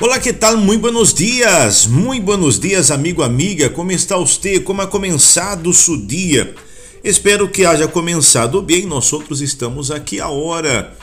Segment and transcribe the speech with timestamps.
[0.00, 0.56] Olá, que tal?
[0.56, 3.68] Muito buenos dias, muito buenos dias, amigo, amiga.
[3.68, 4.60] Como está você?
[4.60, 6.54] Como ha começado o dia?
[7.02, 8.86] Espero que haja começado bem.
[8.86, 10.96] Nós outros estamos aqui a hora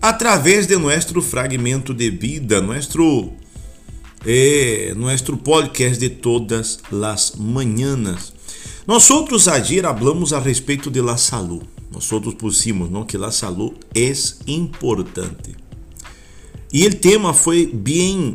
[0.00, 3.30] através de nosso fragmento de vida, nosso
[4.26, 8.32] é, nosso podcast de todas as manhãs.
[8.84, 11.62] Nós outros ayer hablamos a respeito de la salud.
[11.92, 14.12] Nós outros pusimos, não que la salud é
[14.48, 15.61] importante.
[16.72, 18.34] E o tema foi bem,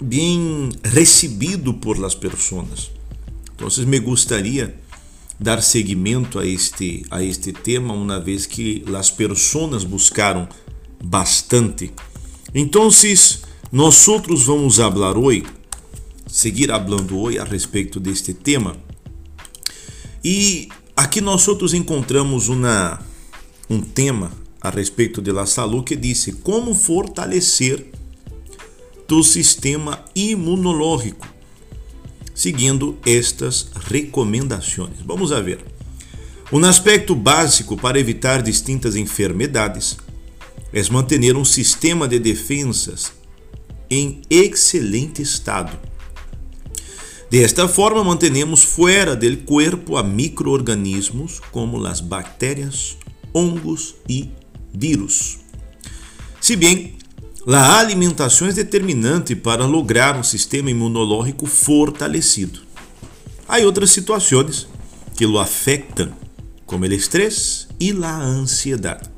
[0.00, 2.90] bem recebido por las pessoas.
[3.54, 4.74] Então, me gostaria
[5.38, 10.48] dar seguimento a este, a este tema, uma vez que as pessoas buscaram
[11.00, 11.92] bastante.
[12.52, 12.90] Então,
[13.70, 15.44] nós outros vamos falar hoje,
[16.26, 18.76] seguir falando hoje a respeito deste tema.
[20.24, 23.00] E aqui nós outros encontramos uma,
[23.70, 25.44] um tema a respeito de La
[25.84, 27.90] que disse como fortalecer
[29.08, 31.26] do sistema imunológico,
[32.34, 35.00] seguindo estas recomendações.
[35.04, 35.64] Vamos a ver.
[36.52, 39.96] Um aspecto básico para evitar distintas enfermidades
[40.72, 43.12] é manter um sistema de defensas
[43.88, 45.76] em excelente estado.
[47.30, 52.96] Desta forma, mantenemos fora do corpo a microorganismos como as bactérias,
[53.32, 54.30] hongos e
[54.72, 55.38] vírus.
[56.40, 56.96] Se bem,
[57.46, 62.60] a alimentação é determinante para lograr um sistema imunológico fortalecido.
[63.48, 64.68] Há outras situações
[65.16, 66.12] que lo afetam,
[66.64, 69.10] como o estresse e a ansiedade.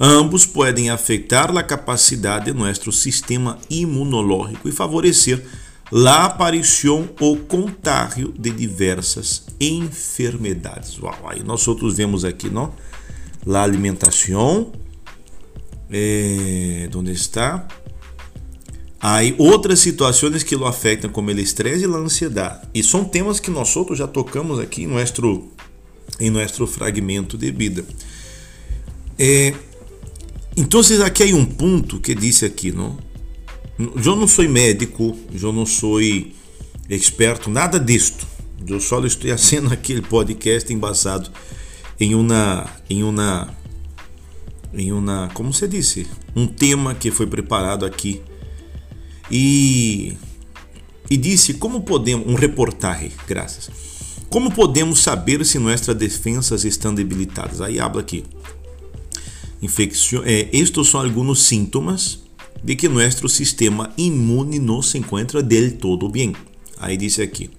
[0.00, 5.44] Ambos podem afetar a capacidade de nosso sistema imunológico e favorecer
[5.92, 10.98] a aparição ou contágio de diversas enfermidades.
[10.98, 12.72] Uau, aí nós outros vemos aqui, não?
[13.46, 14.72] La alimentação,
[15.90, 17.68] eh, onde está?
[19.00, 22.66] Aí outras situações que lo afetam, como o estresse e a ansiedade.
[22.74, 25.44] E são temas que nós outros já tocamos aqui em nosso,
[26.18, 27.84] em nosso fragmento de vida.
[29.18, 29.52] Eh,
[30.56, 32.96] então, aqui há um ponto que disse aqui, não?
[33.78, 36.00] Eu não sou médico, eu não sou
[36.88, 38.26] experto, nada disto.
[38.66, 41.30] Eu só estou fazendo aquele podcast embasado
[41.98, 43.54] em uma, em uma,
[44.72, 48.22] em uma, como você disse, um tema que foi preparado aqui
[49.30, 50.16] e
[51.10, 53.70] e disse como podemos um reportagem, graças.
[54.30, 57.60] Como podemos saber se nossas defensas estão debilitadas?
[57.60, 58.24] Aí habla aqui
[59.64, 62.20] infección, eh, estos são alguns sintomas
[62.62, 66.34] de que nosso sistema imune não se encontra del todo bem.
[66.78, 67.50] Aí diz aqui: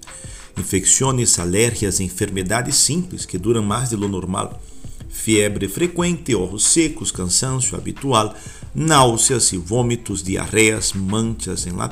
[0.58, 4.62] infecções, alergias, enfermidades simples que duram mais de lo normal,
[5.08, 8.34] febre frequente, olhos secos, cansancio habitual,
[8.74, 11.90] náuseas e vômitos, diarreias, manchas em la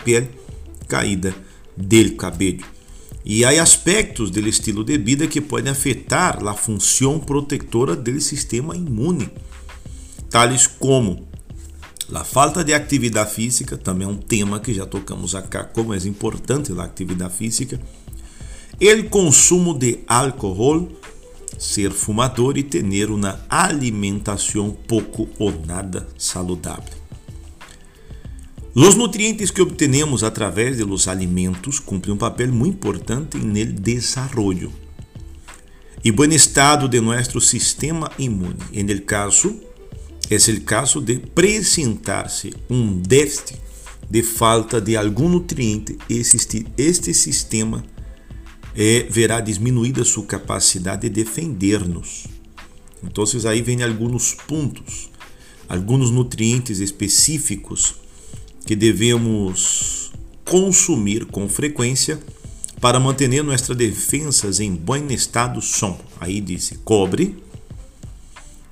[0.87, 1.35] caída
[1.77, 2.65] del cabelo.
[3.25, 8.77] E há aspectos do estilo de vida que podem afetar a função protetora do sistema
[8.77, 9.31] imune
[10.35, 11.29] tales como
[12.13, 15.97] a falta de atividade física, também é um tema que já tocamos acá, como é
[15.99, 17.81] importante a atividade física,
[18.81, 20.89] o consumo de álcool,
[21.59, 27.05] ser fumador e ter uma alimentação pouco ou nada saudável.
[28.75, 34.85] Os nutrientes que obtenemos através de los alimentos cumprem um papel muito importante no desenvolvimento
[36.05, 38.59] e bom estado de nosso sistema imune.
[38.73, 39.55] En el caso
[40.29, 43.57] é o caso de presentar-se um déficit
[44.11, 47.83] de falta de algum nutriente, este, este sistema
[48.77, 52.25] é, verá diminuída sua capacidade de defender-nos.
[53.03, 55.11] Então, aí vem alguns pontos,
[55.69, 57.95] alguns nutrientes específicos
[58.67, 60.13] que devemos
[60.45, 62.19] consumir com frequência
[62.81, 65.99] para manter nossas defensas em bom estado são.
[66.21, 67.37] Aí disse cobre,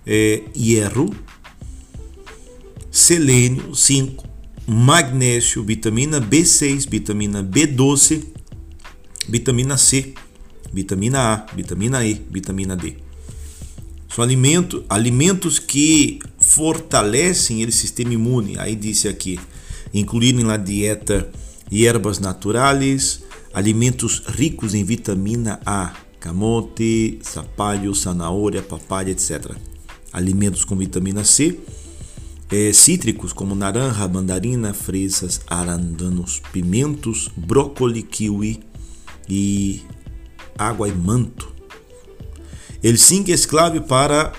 [0.06, 1.08] é, hierro,
[2.90, 4.24] selênio 5,
[4.66, 8.24] magnésio, vitamina B6, vitamina B12,
[9.28, 10.14] vitamina C,
[10.72, 12.96] vitamina A, vitamina E, vitamina D.
[14.08, 18.58] São alimentos, alimentos que fortalecem o sistema imune.
[18.58, 19.40] Aí disse aqui,
[19.92, 21.30] incluir na dieta
[21.70, 23.22] ervas naturais,
[23.54, 29.52] alimentos ricos em vitamina A, camote, zapalho, zanahoria, papaya, etc.
[30.12, 31.58] Alimentos com vitamina C,
[32.50, 38.71] é, cítricos como naranja, mandarina, fresas, arándanos, pimentos, brócoli, kiwi
[39.28, 39.82] e
[40.58, 41.52] água e manto.
[42.82, 44.32] El zinc é clave para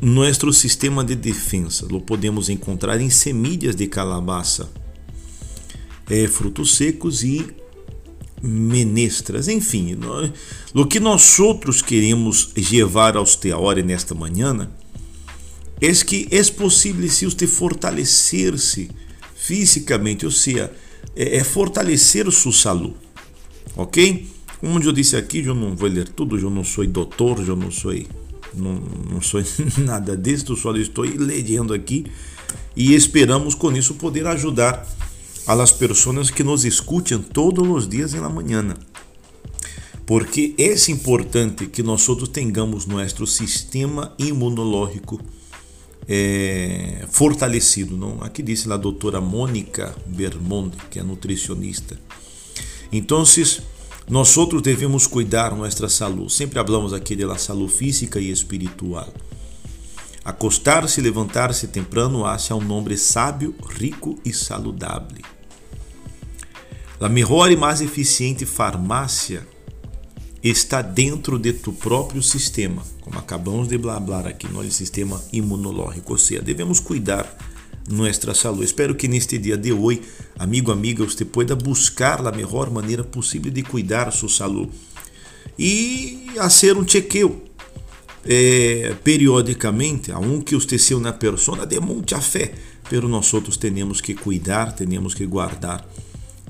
[0.00, 1.86] nosso sistema de defesa.
[1.90, 4.70] Lo podemos encontrar em semilhas de calabaça.
[6.10, 7.46] é, frutos secos e
[8.42, 9.48] menestras.
[9.48, 9.98] Enfim,
[10.74, 14.70] o que nós outros queremos levar aos te hora nesta manhã
[15.80, 18.90] é que é possível se você fortalecer-se
[19.36, 20.72] fisicamente, ou seja,
[21.14, 22.94] é, é fortalecer sua saúde,
[23.76, 24.26] ok?
[24.60, 27.70] Como eu disse aqui, eu não vou ler tudo, eu não sou doutor, eu não
[27.70, 27.92] sou
[28.54, 28.74] não,
[29.10, 29.40] não sou
[29.78, 32.06] nada disso, só estou lendo aqui
[32.74, 34.86] e esperamos com isso poder ajudar
[35.46, 38.74] as pessoas que nos escutam todos os dias na manhã.
[40.04, 45.20] Porque é importante que nós tenhamos nosso sistema imunológico
[46.08, 47.96] é, fortalecido.
[47.96, 48.22] Não?
[48.22, 51.98] Aqui disse a doutora Mônica Bermonde, que é nutricionista.
[52.90, 53.24] Então,
[54.08, 56.32] nós outros devemos cuidar nossa saúde.
[56.32, 59.12] Sempre falamos aqui da saúde física e espiritual.
[60.24, 65.22] Acostar-se levantar-se temprano hace um nome sábio, rico e saludável.
[67.00, 69.46] A melhor e mais eficiente farmácia
[70.42, 76.12] está dentro de tu próprio sistema, como acabamos de blablar aqui, no sistema imunológico.
[76.12, 77.26] Ou seja, devemos cuidar
[77.88, 78.64] nossa saúde.
[78.64, 80.02] Espero que neste dia de hoje,
[80.38, 84.70] amigo, amiga, você pueda buscar a melhor maneira possível de cuidar sua saúde
[85.58, 87.42] e fazer um chequeo
[88.24, 92.52] é, periodicamente, aunque usted sea uma pessoa de muita fé,
[92.88, 95.86] pero nós outros temos que cuidar, temos que guardar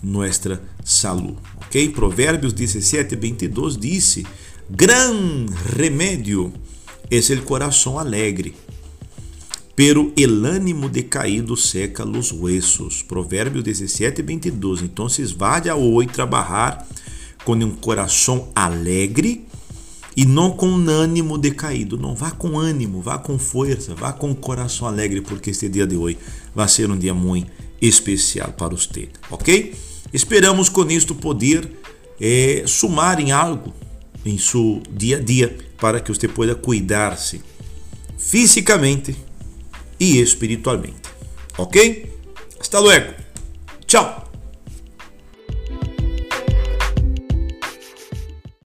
[0.03, 1.37] nossa saúde.
[1.57, 1.89] Ok?
[1.91, 4.27] Provérbios 17, 22 disse:
[4.69, 5.47] Gran
[5.77, 6.53] remédio
[7.11, 8.55] é o coração alegre
[9.79, 13.05] pero el ánimo decaído seca los huesos.
[13.05, 14.83] Provérbios 17, 22.
[14.83, 16.85] Então, vaya hoje trabalhar
[17.45, 19.47] com um coração alegre
[20.17, 21.97] e não com um ânimo decaído.
[21.97, 25.95] Não vá com ânimo, vá com força, vá com coração alegre, porque este dia de
[25.95, 26.19] hoje
[26.53, 27.49] vai ser um dia muito
[27.81, 29.77] especial para você, ok?
[30.13, 31.71] Esperamos com isto poder
[32.21, 33.73] é, sumar em algo
[34.27, 37.41] em seu dia a dia para que você possa cuidar-se
[38.19, 39.28] fisicamente
[39.99, 41.09] e espiritualmente.
[41.57, 41.77] Ok?
[42.61, 43.13] Hasta luego.
[43.87, 44.28] Tchau.